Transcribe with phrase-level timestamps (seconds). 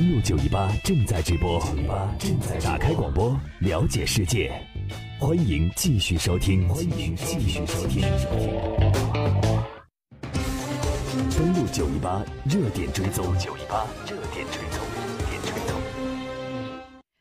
[0.00, 1.62] 登录九一八正在直播，
[2.18, 4.50] 正在打开广播，了解世界。
[5.18, 8.00] 欢迎继续收听，欢迎继续收听。
[11.36, 14.80] 登录九一八热点追踪，九一八热点追踪，
[15.18, 15.78] 热点追踪。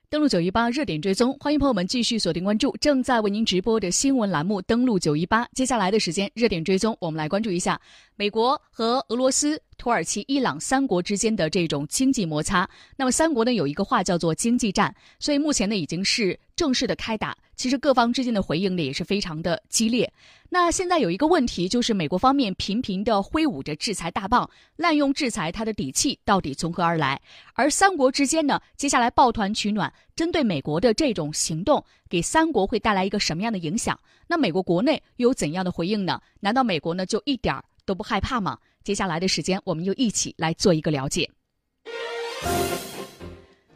[0.10, 4.62] 登录九一八热点追踪，欢迎朋友们继续锁定关注正在为您直播的新闻栏目。
[4.62, 7.80] 登录九一八，接下来的时间热点追踪，我们来关注一下
[8.20, 9.62] 美国和俄罗斯。
[9.78, 17.34] 土耳其、伊朗三国之间的这种经济摩擦，那么三国呢有一个话叫做经济战，所以目前呢已经是正式的开打。
[17.56, 20.12] 其实各方之间的回应呢也是非常的激烈。
[20.50, 27.18] 那现在有一个问题，就是美国方面频频的挥舞着制裁大棒，滥用制裁，它的底气到底从何而来？
[27.54, 33.98] 而三国之间呢，接下来抱团取暖，针对美国的这种行动，给三国会带来一个什么样的影响？
[34.28, 36.20] 那美国国内又有怎样的回应呢？
[36.42, 38.56] 难道美国呢就一点儿都不害怕吗？
[38.84, 41.28] 接下来的时间，我们就一起来做一个了解。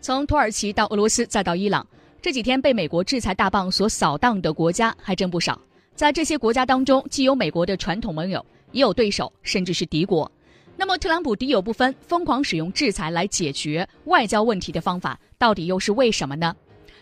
[0.02, 1.84] 从土耳其到俄罗斯，再到伊朗，
[2.22, 5.60] 这几天被美国制裁大棒所扫荡的国家还真不少。
[5.96, 10.32] 在这些国家当中，既有美国的传统盟友，也有对手，甚至是敌国。
[10.78, 16.56] 那么，特朗普敌友不分，疯狂使用制裁来解决外交问题的方法，到底又是为什么呢？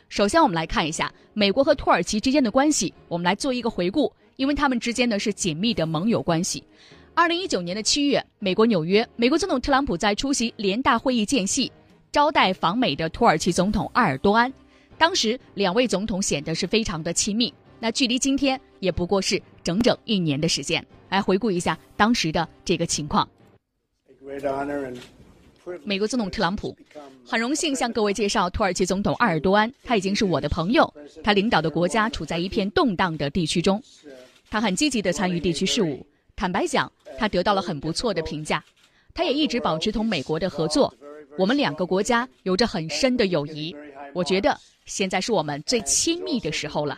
[0.08, 2.94] 首先，我们来看一下美国和土耳其之间的关系。
[3.10, 6.64] 我们来做一个回顾，因为他们之间呢是紧密的盟友关系。
[7.14, 11.72] 二零一九年的七月，美国纽约，美国总统特朗普在出席联大会议间隙，
[12.12, 14.52] 招待访美的土耳其总统埃尔多安。
[14.98, 17.54] 当时两位总统显得是非常的亲密。
[17.80, 20.84] 那距离今天也不过是整整一年的时间。
[21.10, 23.28] 来回顾一下当时的这个情况。
[25.84, 26.76] 美国总统特朗普
[27.26, 30.92] 很荣幸向各位介绍土耳其总统埃尔多安，他已经是我的朋友。
[31.24, 33.82] 他领导的国家处在一片动荡的地区中，
[34.50, 36.06] 他很积极地参与地区事务。
[36.36, 38.64] 坦白讲，他得到了很不错的评价。
[39.14, 40.92] 他也一直保持同美国的合作，
[41.38, 43.76] 我们两个国家有着很深的友谊。
[44.16, 46.98] 我觉得现在是我们最亲密的时候了。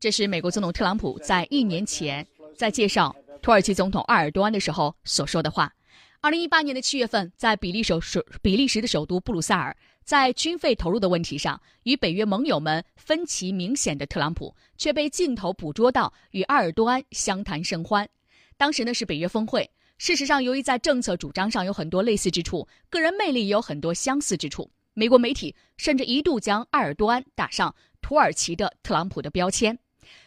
[0.00, 5.72] 这是美国总统特朗普在一年前在介绍土耳其总统埃尔多安的时候所说的话。
[6.20, 9.76] 二零一八年的七月份，在比利首首比利时的首都布鲁塞尔。
[10.04, 18.08] 在军费投入的问题上，与北约盟友们分歧明显的特朗普，却被镜头捕捉到与埃尔多安相谈甚欢。
[18.56, 19.70] 当时呢是北约峰会。
[19.98, 24.68] 事实上，由于在政策主张上有很多类似之处，个人魅力也有很多相似之处。
[24.94, 29.78] 美国媒体甚至一度将埃尔多安打上土耳其的特朗普的标签。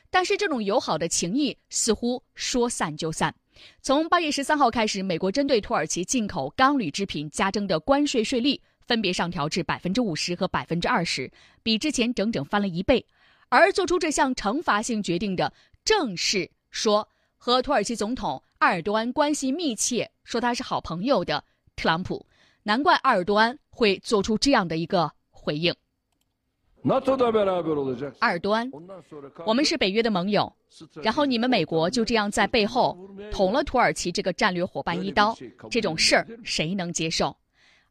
[0.10, 3.36] 但是，这种友好的情谊似乎说散就散。
[3.82, 8.62] 从八月十三号开始，美国针对土耳其进口钢铝制品加征的关税税率。
[8.86, 11.32] 分别上调至百分之五十和百分之二十，
[11.64, 13.06] 比之前整整翻了一倍。
[13.50, 15.52] 而做出这项惩罚性决定的，
[15.84, 17.08] 正是说
[17.38, 21.44] 和土耳其总统埃尔多安关系密切，说他是好朋友的
[21.76, 22.26] 特朗普。
[22.64, 25.74] 难怪埃尔多安会做出这样的一个回应。
[28.20, 28.72] 埃尔多安，
[29.46, 30.52] 我们是北约的盟友，
[31.02, 32.98] 然后你们美国就这样在背后
[33.32, 35.36] 捅了土耳其这个战略伙伴一刀，
[35.70, 37.36] 这种事儿谁能接受？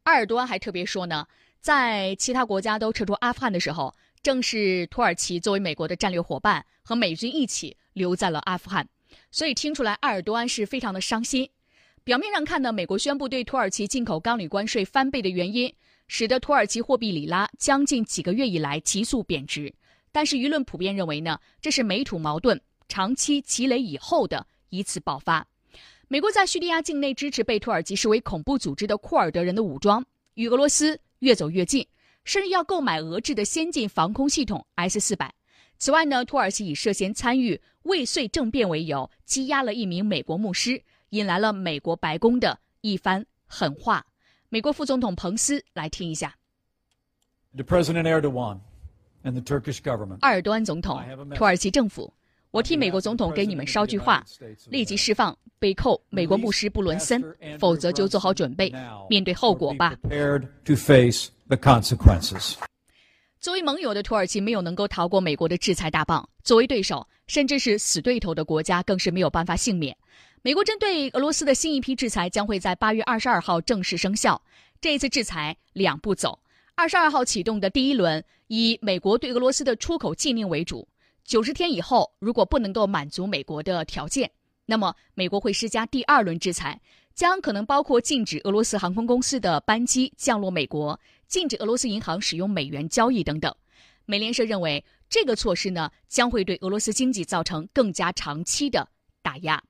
[0.05, 1.27] 埃尔多安还特别说呢，
[1.61, 8.87] 在其他国家都撤出阿富汗的时候，正是土耳其作为美国的战略伙伴和美军一起留在了阿富汗，
[9.31, 11.49] 所以听出来埃尔多安是非常的伤心。
[12.05, 15.75] 表面上看呢，美国宣布对土耳其进口钢铝关税翻倍的原因，
[16.07, 19.75] 使得土耳其货币里拉将近几个月以来急速贬值，
[20.13, 25.47] 但是舆论普遍认为呢，这是美土矛盾长期积累以后的一次爆发。
[26.15, 31.85] 美国在叙利亚境内支持被土耳其视为恐怖组织的库尔德人的武装，与俄罗斯越走越近，
[32.25, 35.35] 甚至要购买俄制的先进防空系统 S 四百。
[35.77, 44.07] 此外呢，土耳其以涉嫌参与未遂政变为由，羁押了一名美国牧师，引来了美国白宫的一番狠话。
[44.51, 46.37] 美国副总统彭斯来听一下。
[47.57, 48.61] The President Erdogan
[49.25, 50.21] and the Turkish government.
[50.21, 51.03] 埃尔多安总统，
[51.35, 52.15] 土耳其政府。
[52.55, 54.25] 我替美国总统给你们捎句话：
[54.71, 57.21] 立即释放被扣美国牧师布伦森，
[57.59, 58.73] 否则就做好准备
[59.11, 59.93] 面对后果吧。
[63.41, 69.97] 作为盟友的土耳其没有能够逃过美国的制裁大棒，作为对手甚至是死对头的国家更是没有办法幸免。
[70.43, 74.41] 美国针对俄罗斯的新一批制裁将会在八月二十二号正式生效。
[74.81, 76.39] 这一次制裁两步走，
[76.77, 80.87] 二十二号启动的第一轮以美国对俄罗斯的出口禁令为主。
[81.25, 84.31] 九十天以后，如果不能够满足美国的条件，
[84.67, 86.79] 那么美国会施加第二轮制裁，
[87.15, 93.55] 将可能包括禁止俄罗斯航空公司的班机降落美国，禁止俄罗斯银行使用美元交易等等。
[94.05, 98.87] 美联社认为，这个措施呢将会对俄罗斯经济造成更加长期的
[99.23, 99.63] 打压。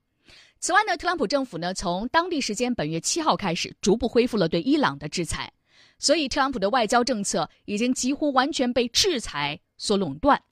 [0.59, 5.53] 此外呢，特朗普政府呢从当地时间本月七号开始，逐步恢复了对伊朗的制裁，
[6.01, 10.43] 所以特朗普的外交政策已经几乎完全被制裁所垄断。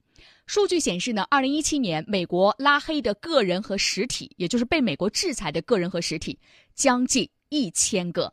[0.52, 6.38] 数据显示呢，二零一七年美国拉黑的个人和实体，也就是被美国制裁的个人和实体，
[6.74, 8.30] 将近一千个，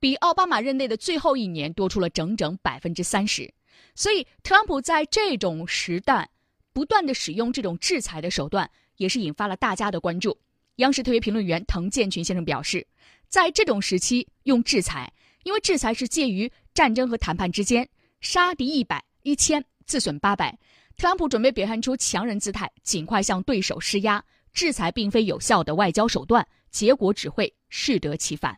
[0.00, 3.52] 比奥巴马任内的最后一年多出了整整百分之三十。
[3.94, 6.30] 所以，特朗普在这种时代
[6.72, 10.38] 不断的使用这种制裁的手段，也是引发了大家的关注。
[10.76, 12.86] 央视特约评论员滕建群先生表示，
[13.28, 15.12] 在这种时期用制裁，
[15.42, 17.86] 因为制裁是介于战争和谈判之间，
[18.22, 20.58] 杀敌一百一千，自损八百。
[20.98, 24.22] 特朗普准备表现出强人姿态，尽快向对手施压。
[24.52, 28.56] 制裁并非有效的外交手段，结果只会适得其反。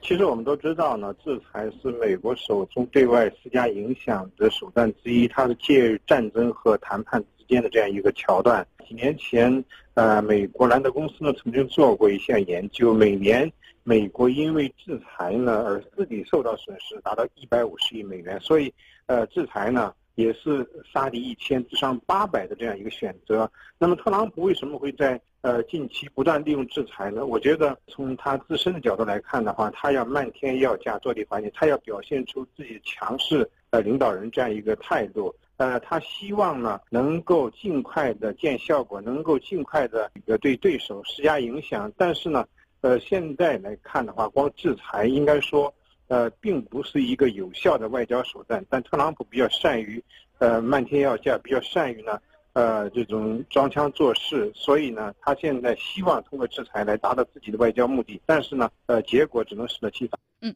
[0.00, 8.66] 其实我们都知道呢，制裁是美国手中对外施加影响的手段之一，它是介于战争和谈判之间的这样一个桥段。
[8.88, 9.62] 几年前，
[9.92, 13.52] 呃，美国兰德公司呢曾经做过一项研究，每年
[13.82, 18.72] 美国因为制裁呢而自己受到损失达到一百五十亿美元，所以，
[19.04, 19.92] 呃，制裁呢。
[20.16, 23.50] 也是杀敌一千自伤八百的这样一个选择。
[23.78, 27.24] 那么特朗普为什么会在呃近期不断利用制裁呢？
[27.24, 35.32] 我觉得从他自身的角度来看的话，他要漫天要价坐地还钱，他要表现出自己强势呃领导人这样一个态度。
[35.58, 41.92] 呃，他希望呢能够尽快的见效果，能够尽快的呃对对手施加影响。
[41.96, 42.46] 但是呢，
[42.80, 45.72] 呃现在来看的话，光制裁应该说。
[46.08, 50.02] 呃，并不是一个有效的外交手段，但特朗普比较善于，
[50.38, 52.20] 呃，漫天要价，比较善于呢，
[52.52, 60.18] 呃，这种装腔作势，所以呢，他现在希望通过制裁来达到自己的外交目的，但是呢，呃，结果只能适得其反。
[60.40, 60.54] 嗯。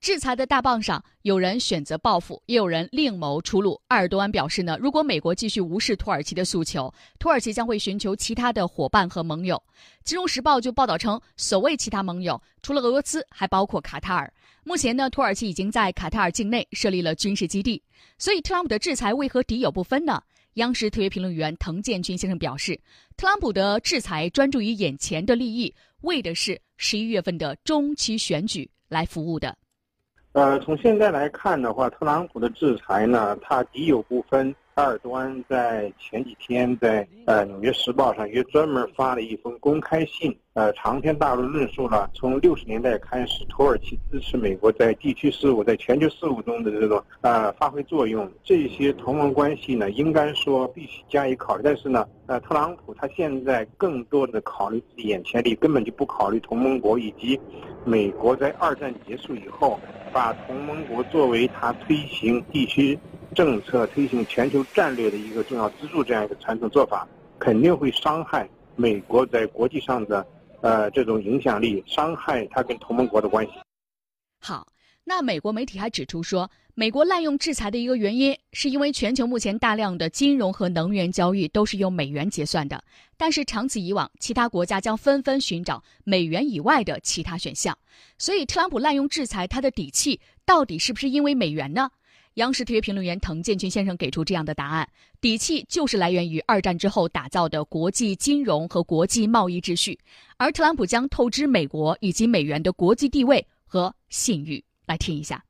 [0.00, 3.78] 制裁的大棒上，有人选择报复，也有人另谋出路。
[3.88, 9.62] 埃尔多安表示呢，如果美国继续无视土耳其的诉求，土耳其将会寻求其他的伙伴和盟友。
[10.02, 14.32] 金融时报就报道称，所谓其他盟友，除了俄罗斯，还包括卡塔尔。
[14.64, 17.82] 目前呢，土耳其已经在卡塔尔境内设立了军事基地。
[18.16, 20.22] 所以，特朗普的制裁为何敌友不分呢？
[20.54, 22.80] 央视特约评论员滕建军先生表示，
[23.18, 29.56] 特朗普的制裁专注于眼前的利益，为的是十一月份的中期选举来服务的。
[30.32, 34.54] 呃，从现在来看的话，特朗普的制裁呢，他敌友不分。
[34.74, 48.30] 埃尔多安在前几天在呃《纽约时报》上也专门发了一封公开信，呃，长篇大论论述了从六十年代开始，土耳其支持美国在地区事务、在全球事务中的这种呃发挥作用。
[48.42, 51.62] 这些同盟关系呢，应该说必须加以考虑。
[51.62, 57.38] 但是呢，呃，特朗普他现在更多的考虑自己眼前利益，根本就不考虑同盟国以及
[57.84, 59.78] 美国在二战结束以后
[60.12, 62.98] 把同盟国作为他推行地区。
[63.32, 67.06] 政策推行全球战略的一个重要支柱，这样一个传统做法，
[67.38, 70.26] 肯定会伤害美国在国际上的
[70.62, 73.52] 呃这种影响力，伤害他跟同盟国的关系。
[74.40, 74.66] 好，
[75.04, 82.82] 那美国媒体还指出说，美国滥用制裁的一个原因，是因为全球目前大量的金融和能源交易都是用美元结算的，
[83.18, 87.76] 但是长此以往，其他国家将纷纷寻找美元以外的其他选项。
[88.16, 91.90] 所以，特朗普滥用制裁，他的底气到底是不是因为美元呢？
[92.36, 94.88] 央视特约评论员滕建军先生给出这样的答案：
[95.20, 99.98] 底气就是来源于二战之后打造的国际金融和国际贸易秩序，
[100.38, 104.64] 而特朗普将透支美国以及美元的国际地位和信誉。
[104.86, 105.44] 来听一下。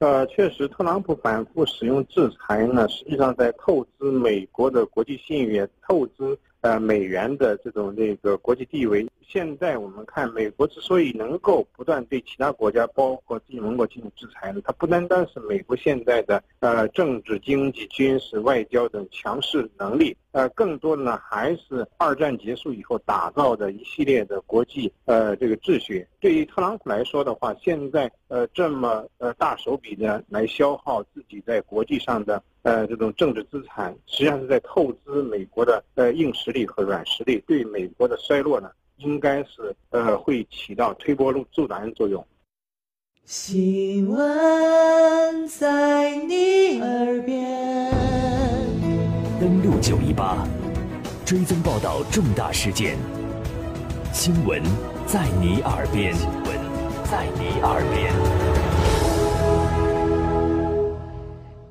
[0.00, 9.06] 呃，确实，特朗普反复使用制裁呢，实际上在透支美国的国际信誉，透支呃美元的这种这个国际地位。
[9.26, 26.06] 现在我们看，美国之所以能够不断对其他国家，包括自己盟国进行制裁呢，它不单单是美国现在的呃政治、经济、军事、外交等强势能力，呃，更多的呢还是二战结束以后打造的一系列的国际呃这个秩序。
[26.20, 38.68] 对于特朗普来说的话，现在呃这么呃大手笔的来消耗自己在国际上的呃这种政治资产，实际上是在透支美国的呃硬实力和软实力，对美国的衰落呢。
[38.98, 42.24] 应该是呃，会起到推波助澜的作用。
[43.24, 47.90] 新闻在你耳边，
[49.40, 50.46] 登录九一八，
[51.26, 52.96] 追踪报道重大事件。
[54.12, 54.62] 新闻
[55.06, 56.44] 在你耳边，新闻
[57.10, 58.43] 在你耳边。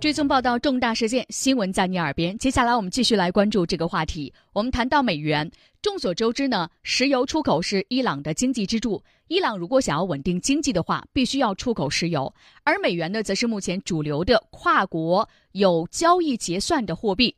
[0.03, 2.37] 追踪报道重大事件，新闻在你耳边。
[2.37, 4.33] 接下来我们继续来关注这个话题。
[4.51, 5.49] 我们谈到美元，
[5.81, 9.01] 众所周知呢，石油出口是伊朗的经济支柱。
[9.29, 12.29] 伊朗如果想要稳定经济的话，必须要出口石油，
[12.65, 17.33] 而美元呢，则是目前主流的跨国有交易结算的货币。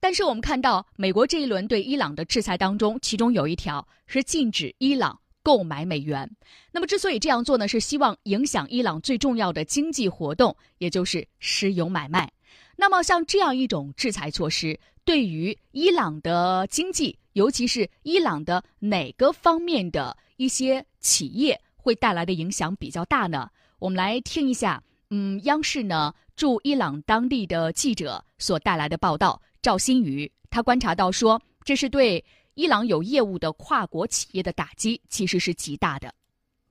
[0.00, 6.30] 但是我们看到，美国这一轮对伊朗的制裁当中，其中有一条是禁止伊朗购买美元。
[6.72, 12.30] 那么，之所以这样做呢，是希望影响伊朗最重要的经济活动，也就是石油买卖。
[12.76, 23.50] 那么，像这样一种制裁措施，对于伊朗的经济，尤其是伊朗的哪个方面的一些企业，会带来的影响比较大呢？
[23.78, 29.40] 我们来听一下，嗯，央视呢驻伊朗当地的记者所带来的报道。
[29.62, 36.12] 赵新宇他观察到说，这是对伊朗有业务的跨国企业的打击，其实是极大的。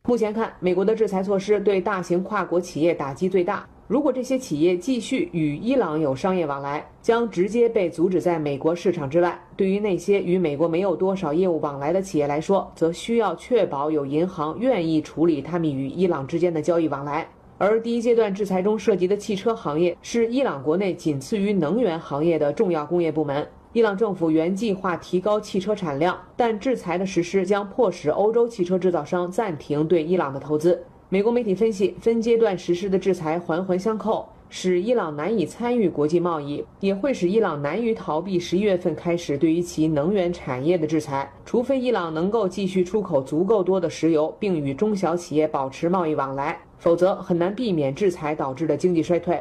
[0.03, 3.65] 目前看，美国的制裁措施对大型跨国企业打击最大。
[3.87, 9.39] 如果这些企业继续与伊朗有商业往来，将直接被阻止在美国市场之外。
[9.55, 17.27] 对于那些与美国没有多少业务往来的企业来说，则需要确保有银行愿意处理他们与伊朗之间的交易往来。
[17.57, 23.45] 而第一阶段制裁中涉及的汽车行业是伊朗国内仅次于能源行业的重要工业部门。
[23.71, 30.83] 伊朗政府原计划提高汽车产量，但制裁的实施将迫使欧洲汽车制造商暂停对伊朗的投资。
[31.07, 41.31] 美国媒体分析，分阶段实施的制裁环环相扣，使伊朗难以参与国际贸易，也会使伊朗难于逃避十一月份开始对于其能源产业的制裁。
[41.45, 46.59] 除非伊朗能够继续出口足够多的石油，并与中小企业保持贸易往来。
[46.79, 49.39] 否则很难避免制裁导致的经济衰退。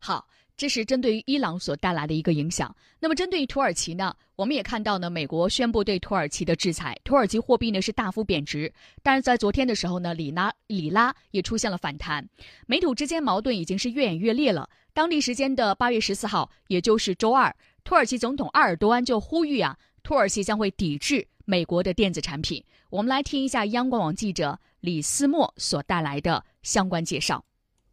[0.00, 0.24] 好，
[0.62, 2.72] 这是针对于伊朗所带来的一个影响。
[3.00, 4.14] 那么针对于土耳其呢？
[4.36, 8.72] 我们也看到呢，美国宣布对土耳其的制裁，土耳其货币呢是大幅贬值。
[9.02, 12.24] 但是在昨天的时候呢，里拉里拉也出现了反弹，
[12.68, 14.70] 美土之间矛盾已经是越演越烈了。
[14.94, 17.52] 当地时间的八月十四号，也就是周二，
[17.82, 22.62] 土耳其总统埃尔多安就呼吁啊，土耳其将会抵制美国的电子产品。
[22.88, 26.44] 我们来听一下央广网记者李思墨所带来的。
[26.62, 27.44] 相关介绍，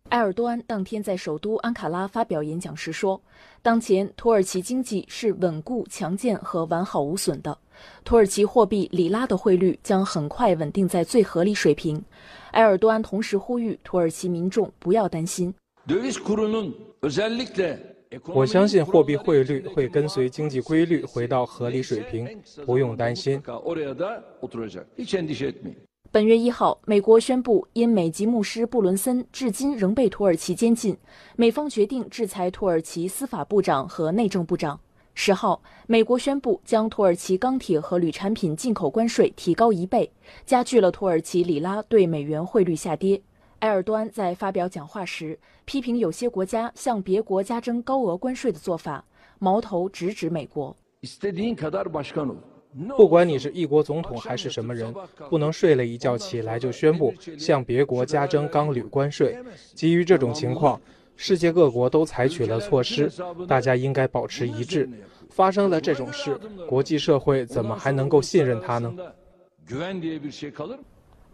[0.09, 3.21] 埃尔多安当天在首都安卡拉发表演讲时说
[3.61, 7.55] ：“当前土耳其经济是稳固、强健和完好无损的，
[8.03, 12.03] 土耳其货币里拉的汇率将很快稳定在最合理水平。”
[12.53, 15.53] 埃尔多安同时呼吁土耳其民众不要担心。
[18.33, 22.27] 我相信货币汇率会跟随经济规律回到合理水平，
[22.65, 23.39] 不用担心。
[26.11, 30.97] 本月一号，美国宣布，因美籍牧师布伦森至今仍被土耳其监禁，
[31.35, 34.79] 美方决定制裁土耳其司法部长和内政部长。
[35.13, 40.11] 十号，美国宣布将土耳其钢铁和铝产品进口关税提高一倍，
[40.47, 43.21] 加剧了土耳其里拉对美元汇率下跌。
[43.59, 49.05] 埃尔多安在发表讲话时，批评有些国家向别国加征高额关税的做法，
[49.37, 50.75] 矛头直指美国。
[52.95, 54.93] 不管你是一国总统还是什么人，
[55.29, 59.37] 不能睡了一觉起来就宣布向别国加征钢铝关税。
[59.73, 60.79] 基于这种情况，
[61.15, 63.11] 世界各国都采取了措施，
[63.47, 64.87] 大家应该保持一致。
[65.29, 68.93] 发生了这种事，国际社会怎么还能够信任他呢？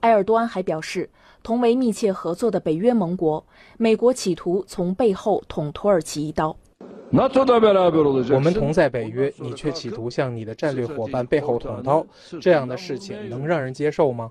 [0.02, 1.10] 埃尔多安还表示，
[1.42, 3.46] 同为密切合作的北约盟国，
[3.78, 6.56] 美国企图从背后捅土耳其一刀。
[7.12, 12.06] 我们同在北约，你却企图向你的战略伙伴背后捅刀，
[12.42, 14.30] 这样的事情能让人接受吗？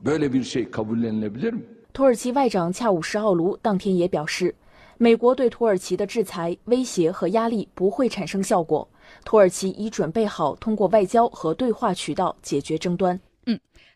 [1.93, 4.54] 土耳其外长恰武什奥卢当天也表示，
[4.99, 8.88] 美国对土耳其的制裁、威胁和压力不会产生效果，
[9.25, 13.19] 土耳其已准备好通过外交和对话渠道解决争端。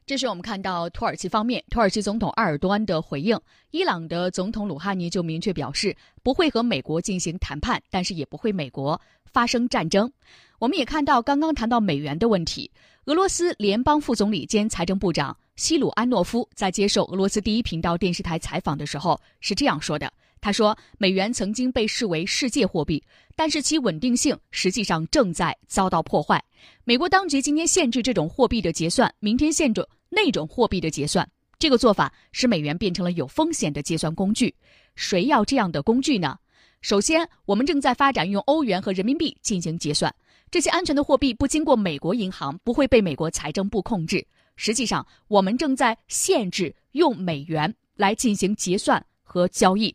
[0.09, 3.39] 这是我们看到土耳其方面，土耳其总统埃尔多安的回应。
[3.73, 10.11] 伊朗的总统鲁哈尼就明确表示，不会和美国进行谈判，但是也不会美国发生战争。
[10.59, 12.71] 我们也看到，刚刚谈到美元的问题，
[13.05, 20.11] 俄罗斯联邦副总理兼财政部长西鲁安诺夫在接受俄罗斯第一频道电视台采访的时候是这样说的。
[20.41, 23.03] 他说：“美元曾经被视为世界货币，
[23.35, 26.43] 但是其稳定性实际上正在遭到破坏。
[26.85, 31.29] 美国当局今天限制这种货币的结算，明天限制那种货币的结算。
[31.59, 34.55] 这个做法使美元变成了有风险的结算工具。
[34.95, 36.39] 谁要这样的工具呢？
[36.81, 40.15] 首先，我们正在发展用欧元和人民币进行结算。
[40.51, 44.25] 这些安全的货币不经过美国银行，不会被美国财政部控制。
[44.55, 49.95] 实际上，我们正在限制用美元来进行结算和交易。”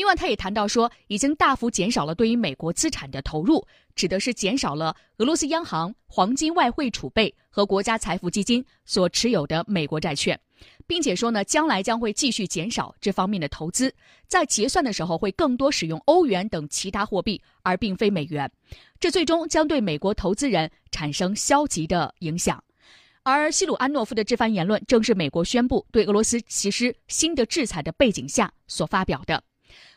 [0.00, 3.62] 另外，他也谈到说，已经大幅减少了对于美国资产的投入，
[3.94, 10.40] 指的是减少了俄罗斯央行黄金外汇储备和国家财富基金所持有的美国债券，
[10.86, 13.94] 并且说呢，将来将会继续减少这方面的投资，
[14.26, 18.50] 在结算的时候会更多使用欧元等其他货币，而并非美元，
[18.98, 22.64] 这最终将对美国投资人产生消极的影响。
[23.22, 29.44] 而西鲁安诺夫的这番言论，正是美国宣布对俄罗斯实施新的制裁的背景下所发表的。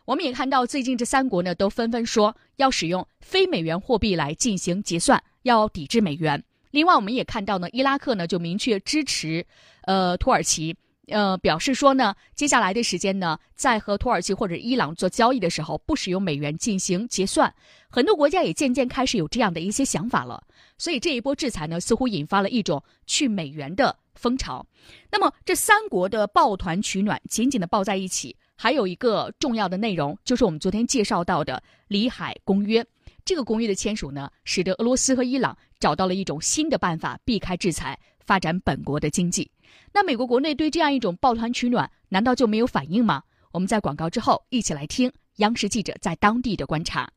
[0.05, 6.43] 我们也看到，最近这三国呢都纷纷说要使用非美元货币来进行结算，要抵制美元。
[6.71, 9.45] 另外，我们也看到呢，伊拉克呢就明确支持，
[9.83, 10.75] 呃，土耳其。
[11.07, 17.53] 呃，表示说呢，接下来的时间呢，在和土耳其或者伊朗做交易的时候，不使用美元进行结算。
[17.89, 20.41] 很多国家也渐渐开始有这样的一些想法了。
[20.77, 24.65] 所以这一波制裁呢，似乎引发了一种去美元的风潮。
[25.11, 32.81] 那么这三国的抱团取暖，紧紧的抱在一起，还有一个重要的内容，就是我们昨天介绍到的里海公约。
[33.25, 39.51] 这个公约的签署呢，使得俄罗斯和伊朗找到了一种新的办法，避开制裁，发展本国的经济。
[39.91, 43.21] 那美国国内对这样一种抱团取暖，难道就没有反应吗？
[43.51, 47.11] 我们在广告之后一起来听央视记者在当地的观察。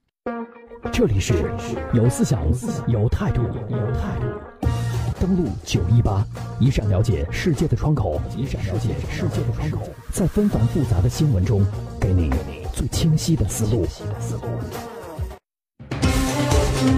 [0.93, 1.33] 这里是
[1.95, 2.43] 有思想、
[2.89, 4.27] 有态度、有态度。
[5.19, 6.23] 登录九一八，
[6.61, 9.81] 一扇了解世界的窗口，一扇了解世界的窗口，
[10.13, 11.65] 在纷繁复杂的新闻中，
[11.99, 12.31] 给你
[12.75, 13.87] 最清晰的思路。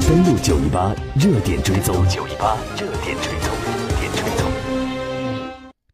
[0.09, 1.95] 登录九一八，热点追踪。
[2.09, 3.57] 九一八，热点追踪。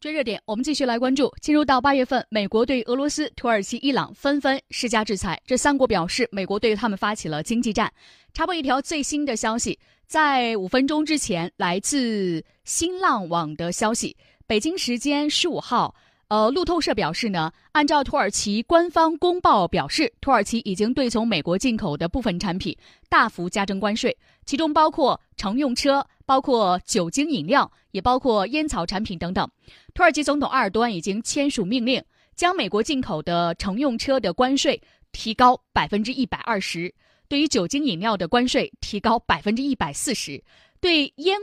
[0.00, 1.32] 追热点，我们继续来关注。
[1.40, 5.40] 进入到八月份，美国对俄罗斯、土耳其、伊朗纷纷施加制裁。
[5.46, 7.92] 这三国表示，美国对他们发起了经济战。
[8.34, 15.94] 插播一条最新的消息，在五分钟之前，来自新浪网的消息，北京时间十五号。
[16.28, 22.76] 呃，路透社表示呢，按照土耳其官方公报表示，土耳其已经对从美国进口的部分产品
[23.08, 29.48] 大幅加征关税，其中包括乘用车、包括酒精饮料，也包括烟草产品等等。
[29.92, 32.02] 土耳其总统埃尔多安已经签署命令，
[32.34, 34.80] 将美国进口的乘用车的关税
[35.12, 36.92] 提高百分之一百二十，
[37.28, 40.42] 对于酒精饮料的关税提高百分之一百四十，
[40.80, 41.38] 对烟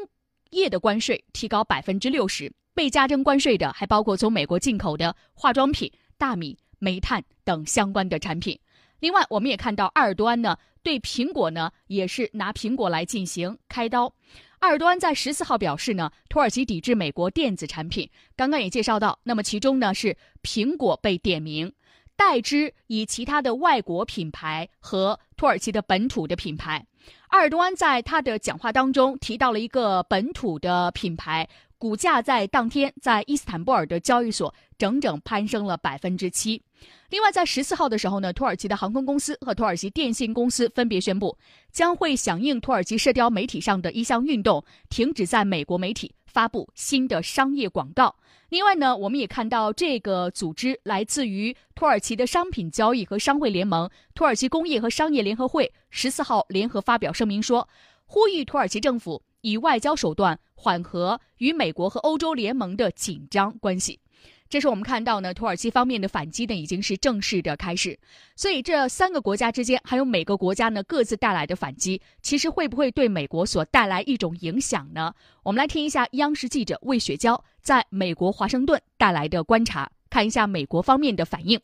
[0.51, 2.51] 叶的关税提高百分之六十。
[2.73, 8.57] 被加征关税的还包括从美国进口的化妆品、大米、煤炭等相关的产品。
[9.01, 14.11] 另外，我们也看到埃尔多安呢对苹果呢也是拿苹果来进行开刀。
[14.59, 18.09] 埃尔多安在十四号表示呢，土耳其抵制美国电子产品。
[18.37, 21.71] 刚刚也介绍到，那么其中呢是苹果被点名，
[22.15, 26.85] 代之以其他的外国品牌和土耳其的本土的品牌。
[27.29, 31.49] 埃尔多安在他的讲话当中提到了一个本土的品牌。
[31.79, 36.61] 股价在当天在伊斯坦布尔的交易所整整攀升了百分之七。
[37.09, 41.35] 另外，在十四号的时候呢，土耳其的航空公司和土耳其电信公司分别宣布，
[41.71, 48.15] 将会响应土耳其社交媒体上的一项运动，停止在美国媒体发布新的商业广告。
[48.49, 57.67] 另外呢，我们也看到这个组织来自于土耳其的商品交易和商会联盟——土耳其工业和商业联合会，十四号联合发表声明说，
[58.05, 59.21] 呼吁土耳其政府。
[59.41, 63.99] 以外交手段缓和与美国和欧洲联盟的紧张关系，
[64.51, 67.97] 这是我们看到呢，土耳其方面的反击呢已经是正式的开始。
[68.35, 75.13] 所以这三个国家之间，还有每个国家呢各自带来的反击，其实会不会对美国所带来一种影响呢？
[75.43, 81.57] 我们来听一下央视记者魏雪娇在美国华盛顿带来的观察，看一下美国方面的反应。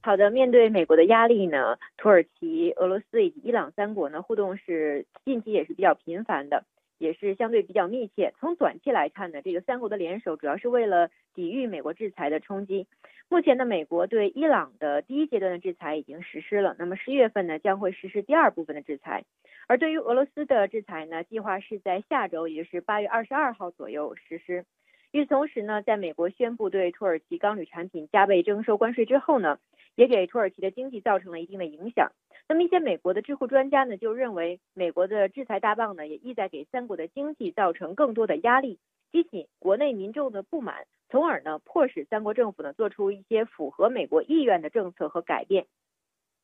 [0.00, 6.64] 好的，面对美国的压力呢，土耳其、俄罗斯以及伊朗三国呢互动是近期也是比较频繁的。
[6.98, 8.34] 也是相对比较密切。
[8.38, 12.86] 从短期来看呢，这个三国的联手主要是为了抵御美国制裁的冲击。
[13.30, 19.24] 目前呢，美国对伊朗的第一阶段的制裁已经实施了，那么十一月份呢将会实施第二部分的制裁。
[19.66, 24.64] 而对于俄罗斯的制裁呢，计划是在下周，也就是八月二十二号左右实施。
[25.12, 29.58] 与此同时呢，在美国宣布对土耳其钢铝产品加倍征收关税之后呢，
[29.94, 32.12] 也给土耳其的经济造成了一定的影响。
[32.50, 38.78] 那么一些美国的智库专家呢，就认为美国的制裁大棒呢，也意在给三国的经济造成更多的压力，
[39.12, 45.66] 激起国内民众的不满，从而呢，迫使三国政府呢，做出一些符合美国意愿的政策和改变。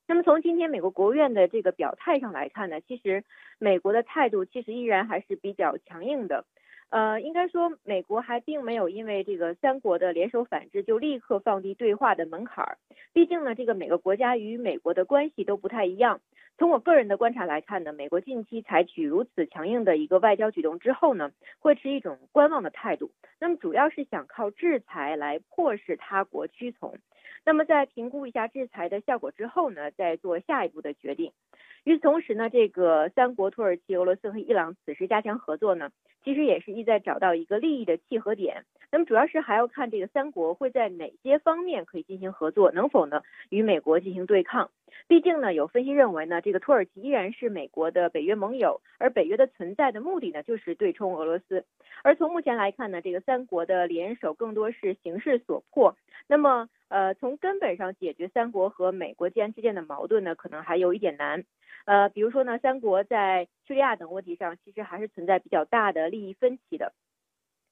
[0.06, 3.24] 那么从今天美国国务院的这个表态上来看呢，其实
[3.58, 6.44] 美国的态度其实依然还是比较强硬的。
[6.94, 12.78] 呃，应该说，美国还并没有因为这个三国的联手反制就立刻放低对话的门槛儿。
[13.12, 16.20] 毕竟呢，这个每个国家与美国的关系都不太一样。
[16.56, 23.10] 从我个人的观察来看呢，美国近期采取如此强硬的一个外交举动之后呢，会持一种观望的态度。
[23.40, 26.96] 那么主要是想靠制裁来迫使他国屈从。
[27.44, 31.32] 那么在评估一下制裁的效果之后呢，再做下一步的决定。
[31.84, 35.90] 与此同时呢，这个三国土耳其、俄罗斯和伊朗此时加强合作呢，
[36.24, 38.64] 其实也是意在找到一个利益的契合点。
[38.94, 44.70] 那么主要是还要看这个三国会在哪些方面可以进行合作，能否呢与美国进行对抗？
[45.08, 51.64] 毕竟呢，有分析认为呢，这个土耳其依然是美国的北约盟友，而北约的存在的目的呢，就是对冲俄罗斯。
[52.04, 55.96] 而从目前来看呢，这个三国的联手更多是形势所迫。
[56.28, 61.42] 那么，呃，从根本上解决三国和美国间之间的矛盾呢，可能还有一点难。
[61.84, 66.92] 呃，比如说呢，三国在叙利亚等问题上，其实还是存在比较大的利益分歧的。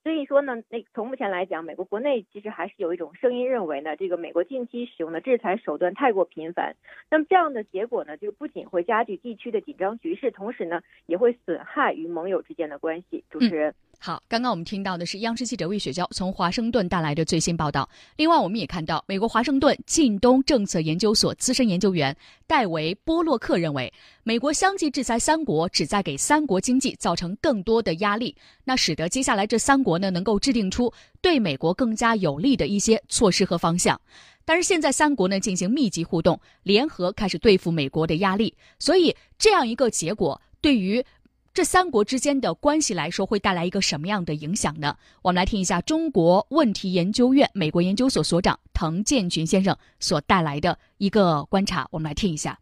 [0.03, 6.75] 所以说呢，那从目前来讲，美国国内其实还是有一种声音认为呢，这个美国近期使用的制裁手段太过频繁。
[7.11, 13.23] 那么这样的结果呢，就不仅会加剧地区的紧张局势，同时呢，也会损害与盟友之间的关系。
[13.31, 13.75] 主持人。
[14.05, 17.89] 好，刚刚我们听到的是央视记者魏雪娇从华盛顿带来的最新报道。
[18.17, 23.93] 另外，我们也看到，美国华盛顿近东政策研究所资深研究员戴维·波洛克认为，
[24.25, 28.35] 美国相继制裁三国，旨在给三国经济造成更多的压力，
[28.65, 34.01] 那使得接下来这三国呢能够制定出对美国更加有利的一些措施和方向。
[34.45, 41.01] 但是现在三国呢进行密集互动，联合开始对付美国的压力，所以这样一个结果对于。
[41.55, 44.97] 这三国之间的关系来说，会带来一个什么样的影响呢？
[45.21, 51.87] 我们来听一下中国问题研究院美国研究所所长滕建群先生所带来的一个观察。
[51.91, 52.59] 我们来听一下，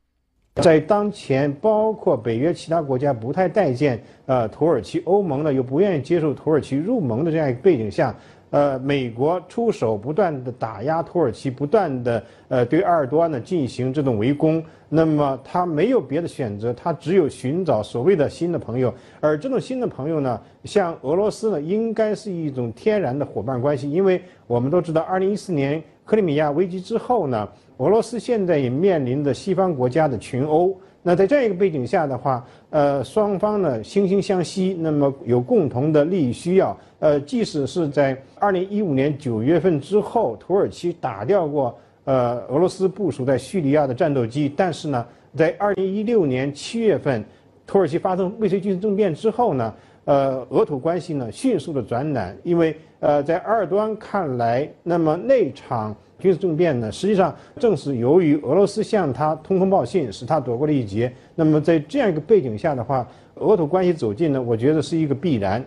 [0.57, 8.13] 在当前包括北约其他国家不太待见呃土耳其，欧盟呢又不愿意接受土耳其入盟的这样一个背景下。
[8.51, 30.77] 呃，美国出手不断的打压土耳其，不断的呃对埃尔多安呢进行这种围攻，那么他没有别的选择，他只有寻找所谓的新的朋友，而这种新的朋友呢，像俄罗斯呢，应该是一种天然的伙伴关系，因为我们都知道，二零一四年克里米亚危机之后呢，俄罗斯现在也面临着西方国家的群殴。
[31.03, 36.77] 那在这样一个背景下的话，呃，双方呢惺惺相惜，那么有共同的利益需要。
[36.99, 47.25] 呃，即使是在二零一五年九月份之后，土耳其打掉过呃俄罗斯部署在叙利亚的战斗机，但是呢，在二零一六年七月份，
[47.67, 49.75] 土耳其发生未遂军事政变之后呢，
[50.11, 55.95] 呃，俄土关系呢迅速的转暖，因为呃，在埃尔多安看来，那么那场。
[56.19, 61.11] 军事政变呢，实际上正是由于俄罗斯向他通风报信，使他躲过了一劫。
[61.37, 65.65] 那么在这样一个背景下的话，俄土关系走近呢，我觉得是一个必然。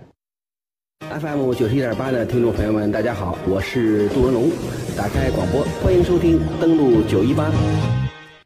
[0.99, 4.49] FM 九十一点八的听众朋友们，大家好，我是杜文龙，
[4.95, 7.49] 打开广播，欢迎收听，登录九一八。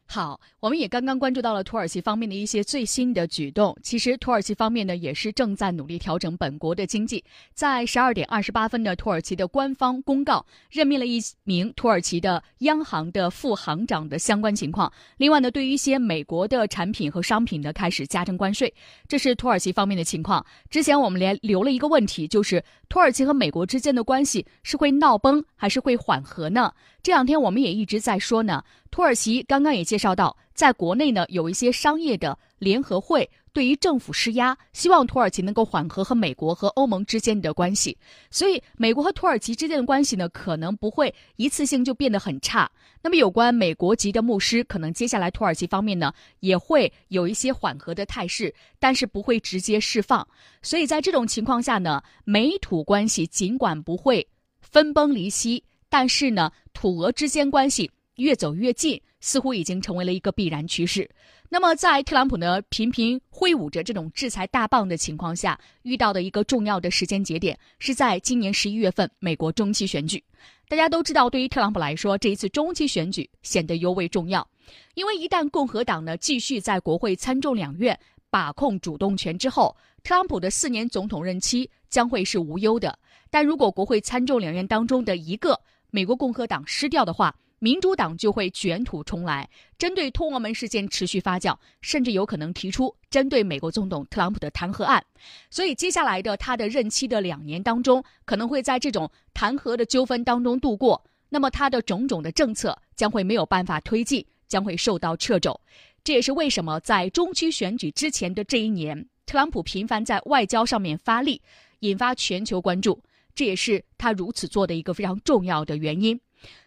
[0.10, 3.78] 好，我们也刚刚关注到了土耳其方面的一些最新的举动。
[3.84, 7.22] 其实，土耳其方面呢，也是正在努力调整本国的经济。
[7.54, 14.90] 在十二点二十八分呢，土耳其的官方公告任命了一名土耳其的央行的副行长的相关情况。
[15.18, 18.74] 另外呢，对于一些美国的产品和商品呢，开始加征关税。
[19.10, 20.44] 这是土耳其方面的情况。
[20.70, 26.72] 之前我们连留了一个问题，就是土耳其和美国之间的关系是会闹崩还是会缓和呢？
[27.08, 28.62] 这两天我们也一直在说呢。
[28.92, 37.98] 土耳其刚刚也介绍到，在国内呢有一些商业的联合会对于政府施压，希望土耳其能够缓和和美国和欧盟之间的关系。
[38.30, 42.70] 所以，美国和土耳其之间的关系呢，可能不会一次性就变得很差。
[43.02, 50.28] 那么，有关美国籍的牧师，可能接下来土耳其方面呢也会有一些缓和的态势，但是不会直接释放。
[50.62, 54.28] 所以在这种情况下呢，美土关系尽管不会
[54.60, 57.90] 分崩离析，但是呢，土俄之间关系。
[58.18, 61.08] 越走越近，似乎已经成为了一个必然趋势。
[61.50, 70.24] 那么，在特朗普呢频频挥舞着这种制裁大棒的情况下，遇到的一个重要的时间节点是在今年十一月份美国中期选举。
[70.68, 74.48] 大家都知道，对于特朗普来说，这一次中期选举显得尤为重要，
[74.96, 77.96] 因为一旦共和党呢继续在国会参众两院
[78.32, 82.98] 把控主动权之后，特朗普的四年总统任期将会是无忧的。
[83.30, 85.60] 但如果国会参众两院当中的一个
[85.92, 95.04] 美国共和党失掉的话，民主党就会卷土重来，针对通俄门事件持续发酵，甚至有可能提出针对美国总统特朗普的弹劾案。
[95.50, 101.04] 所以，接下来的他的任期的两年当中，可能会在这种弹劾的纠纷当中度过。
[101.30, 105.60] 那么，他的种种的政策将会没有办法推进，将会受到掣肘。
[106.04, 111.42] 这也是为什么在中期选举之前的这一年，特朗普频繁在外交上面发力，
[111.80, 113.02] 引发全球关注。
[113.38, 116.20] 这也是他如此做的一个非常重要的原因。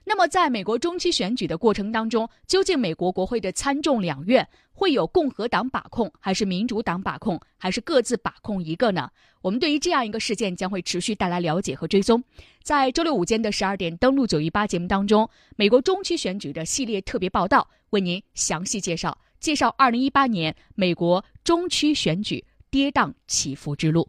[0.04, 9.10] 那么，在美国中期选举的过程当中，究竟美国国会的参众两院会有共和党把控，还是民主党把控，还是各自把控一个呢？
[9.42, 12.22] 我们对于这样一个事件将会持续带来了解和追踪。
[12.62, 24.08] 在周六午间的十二点登录九一八节目当中，美国中期选举的系列特别报道为您详细介绍，介绍二零一八年美国中期选举跌宕起伏之路。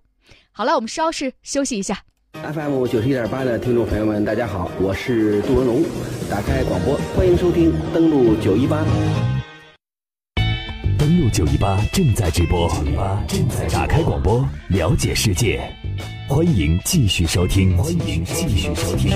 [0.52, 2.04] 好了，我们稍事休息一下。
[2.34, 5.84] FM 九十一点八的听众朋友们，大家好，我是杜文龙。
[6.30, 8.84] 打开广播，欢迎收听登录九一八。
[10.98, 12.70] 登录九一八正在直播，
[13.28, 15.62] 正在打开广播，了解世界。
[16.30, 19.12] 欢迎继续收听，欢迎继续收听。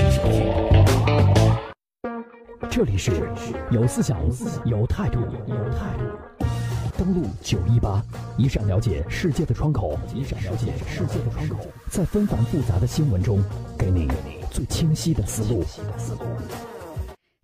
[2.69, 3.11] 这里是
[3.71, 4.19] 有思想、
[4.65, 6.24] 有态度、有态度。
[6.97, 8.01] 登录九一八，
[8.37, 11.57] 一扇了解世界的窗口，一扇了解世界的窗口，
[11.89, 13.43] 在纷繁复杂的新闻中，
[13.77, 14.07] 给你
[14.49, 15.63] 最清晰的思路。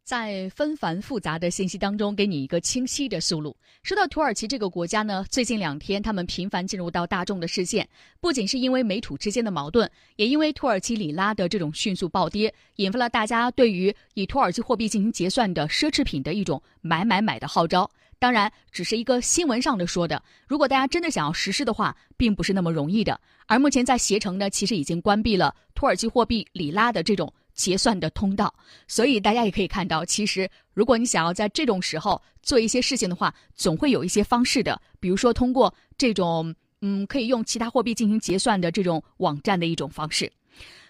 [0.05, 3.55] 在纷繁复杂的信息当中，给你一个清晰的思路。
[3.83, 7.87] 说到土耳其这个国家呢，最近两天他们频繁进入到大众的视线，
[8.19, 17.89] 不仅是因为美土之间的矛盾，也因为土耳其里拉的这种迅速暴跌，引发了大家对于以土耳其货币进行结算的奢侈品的一种买买买的号召。
[18.21, 20.21] 当然，只是一个新闻上的说的。
[20.47, 23.19] 如果大家真的想要实施的话，并不是那么容易的。
[23.47, 27.33] 而目前在携程呢，其实已经关闭了土耳其货币里拉的这种。
[27.53, 28.51] 结算的通道，
[28.87, 40.31] 所以大家也可以看到，其实如果你想要在这种时候做一些事情的话，总会有一些方式的，比如说通过这种嗯可以用其他货币进行结算的这种网站的一种方式。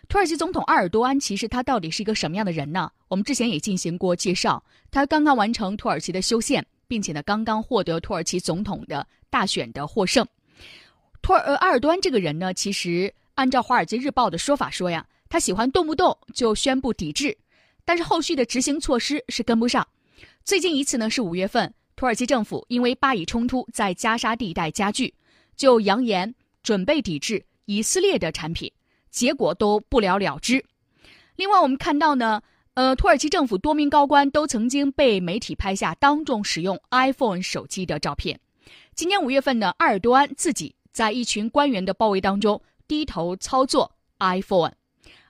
[0.08, 2.92] 土耳其总统埃尔多安其实他到底是一个什么样的人呢？
[3.08, 10.28] 我们之前也进行过介绍，他刚刚完成土耳其的修宪，并且呢刚刚获得土耳其总统的大选的获胜。
[11.22, 15.08] 土尔呃埃尔多安这个人呢，其实按照《华尔街日报》的说法说呀。
[15.30, 17.38] 他喜欢动不动就宣布抵制，
[17.86, 19.88] 但是后续的执行措施是跟不上。
[20.44, 25.14] 最近一次呢是五月份，土耳其政府因为巴以冲突在加沙地带加剧，
[25.56, 28.70] 就扬言准备抵制以色列的产品，
[29.10, 30.62] 结果都不了了之。
[31.38, 32.42] 另外，我们看到呢，
[32.74, 38.40] 呃，土耳其政府多名高官都曾经被媒体拍下当众使用 iPhone 手机的照片。
[38.96, 44.72] 今年五月份呢，埃尔多安自己在一群官员的包围当中低头操作 iPhone。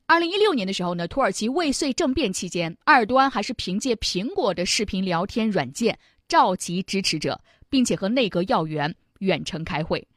[0.06, 10.08] 二零一六年的时候呢，土耳其未遂政变期间，埃尔多安还是凭借苹果的视频聊天软件召集支持者，并且和内阁要员远程开会。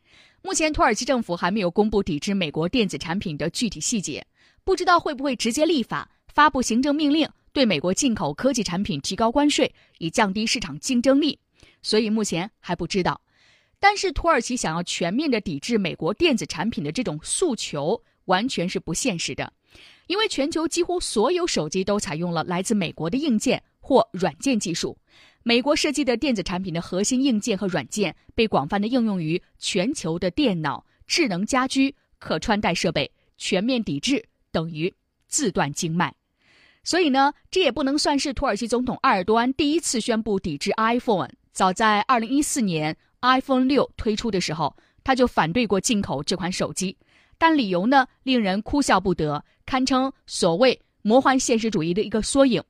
[0.42, 4.26] 目前，土耳其政府还没有公布抵制美国电子产品的具体细节，
[4.62, 11.38] 不知道会不会直接立法发布行政命令，对美国进口科技产品提高关税，以降低市场竞争力。
[11.80, 13.20] 所以目前还不知道。
[13.78, 19.52] 但是，土耳其想要全面的抵制美国电子产品的这种诉求，完全是不现实的。
[20.08, 24.98] 因为全球几乎所有手机都采用了来自美国的硬件或软件技术，
[25.44, 33.08] 美国设计的电子产品的核心硬件和软件被广泛的应用于全球的电脑、智能家居、可穿戴设备。
[33.36, 34.92] 全面抵制等于
[35.26, 36.14] 自断经脉，
[36.84, 41.30] 所以呢，这也不能算是土耳其总统埃尔多安第一次宣布抵制 iPhone。
[41.52, 46.96] 早在2014年 iPhone 六推出的时候，他就反对过进口这款手机。
[47.38, 52.62] 但理由呢，令人哭笑不得，堪称所谓魔幻现实主义的一个缩影。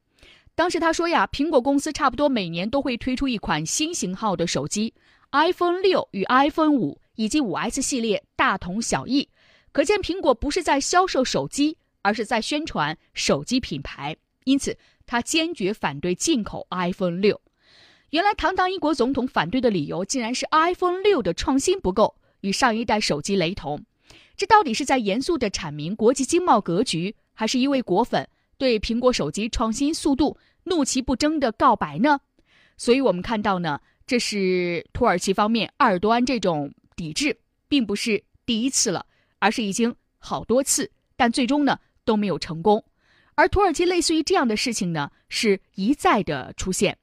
[0.54, 4.94] 当时他说呀，苹果公司差不多每年都会推出一款新型号的手机
[5.32, 9.28] ，iPhone 六与 iPhone 五以及五 S 系列大同小异，
[9.72, 14.14] 可见苹果不是在销售手机，而是在宣传手机品牌。
[14.44, 17.40] 因此，他坚决反对进口 iPhone 六。
[18.10, 23.84] 原来，堂堂一国总统反对的理由，竟然是 iPhone 六的创新不够，与上一代手机雷同。
[24.36, 32.20] 这到底是在严肃地阐明国际经贸格局，还是一位果粉对苹果手机创新速度怒其不争的告白呢？
[32.76, 37.36] 所以我们看到呢，这是土耳其方面埃尔多安这种抵制，
[37.66, 39.06] 并不是第一次了，
[39.38, 42.84] 而是已经好多次，但最终呢都没有成功。
[43.34, 46.98] 而土耳其类似于这样的事情呢，是一再的出现，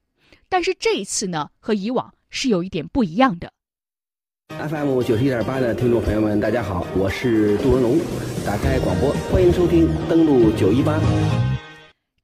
[0.47, 3.51] 但是这一次呢，和以往是有一点不一样的。
[4.47, 7.97] FM 九十一点八的听众朋友们，大家好，我是杜文龙。
[8.45, 10.99] 打开广播，欢迎收听，登录九一八。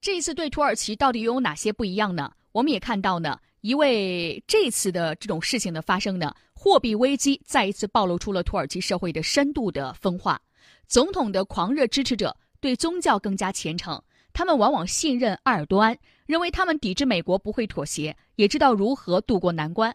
[0.00, 2.32] 这一次对土耳其到底有哪些不一样呢？
[2.52, 10.40] 我们也看到呢，一位这次的这种事情的发生呢，货币危机再一次暴露出了土耳其社会的深度的分化。
[10.86, 19.94] 总统的狂热支持者对宗教更加虔诚，他们往往信任埃尔多安，认为他们抵制美国不会妥协，也知道如何渡过难关。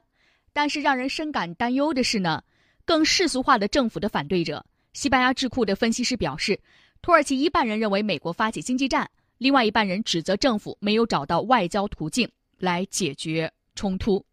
[0.54, 2.44] 但是让人深感担忧的是呢，
[2.86, 6.60] 更世俗化的政府的反对者，西班牙智库的分析师表示，
[7.02, 14.24] 土耳其一半人认为美国发起经济战，另外一半人指责政府没有找到外交途径来解决冲突。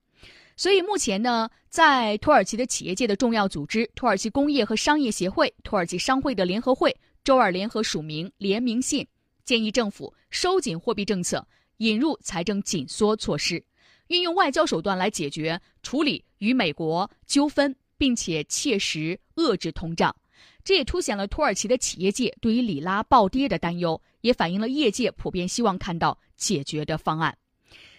[0.57, 9.07] 所以目前呢，在土耳其的企业界的重要组织——土耳其工业和商业协会、土耳其商会的联合会，周二联合署名联名信，
[9.45, 11.47] 建议政府收紧货币政策，
[11.79, 13.63] 引入财政紧缩措施。
[14.09, 20.17] 运用外交手段来解决处理与美国纠纷，并且切实遏制通胀，
[20.65, 27.37] 这也凸显了土耳其的企业界对于里拉暴跌的担忧，也反映了业界普遍希望看到解决的方案。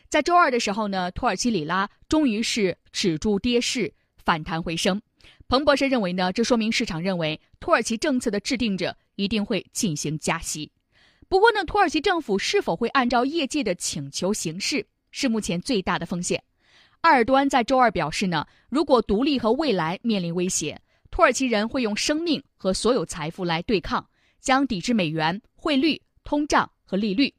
[0.09, 5.01] 在周二的时候呢，土耳其里拉终于是止住跌势，反弹回升。
[5.47, 10.71] 彭博社认为呢，这说明市场认为土耳其政策的制定者一定会进行加息。
[11.27, 16.43] 不过呢，土耳其政府是否会按照业界的请求行事，是目前最大的风险。
[17.01, 24.07] 埃尔多安在周二表示呢，如果独立和未来面临威胁，土耳其人会用生命和所有财富来对抗，
[24.39, 27.33] 将抵制美元、汇率、通胀和利率。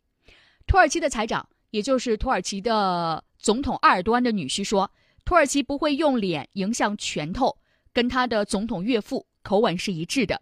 [0.67, 4.91] 土耳其的财长，也就是土耳其的总统埃尔多安的女婿说，
[5.25, 7.57] 土耳其不会用脸迎向拳头，
[7.93, 10.41] 跟他的总统岳父口吻是一致的。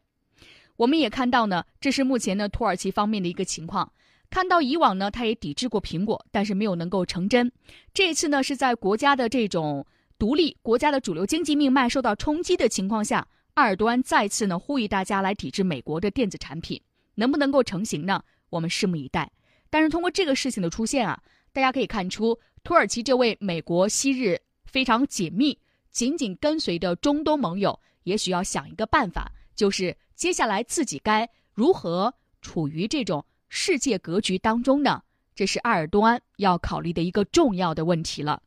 [0.80, 3.92] 我们也看到呢，这是目前呢土耳其方面的一个情况。
[4.30, 7.52] 看到以往呢，他也抵制过苹果，但是没有能够成真。
[7.92, 9.86] 这次呢，是在国家的这种
[10.18, 16.80] 独立、国家的主流经济命脉受到冲击的情况下，埃尔多安再次呢呼吁大家来抵制美国的电子产品，
[17.14, 18.24] 能不能够成型呢？
[18.48, 19.30] 我们拭目以待。
[19.68, 21.20] 但是通过这个事情的出现啊，
[21.52, 25.58] 大家可以看出，土耳其这位美国昔日非常紧密、
[25.90, 29.94] 紧紧跟随的中东盟友，也许要想一个办法，就是。
[30.20, 35.02] 接下来自己该如何处于这种世界格局当中呢？
[35.34, 38.42] 这是埃尔多安要考虑的一个重要的问题了。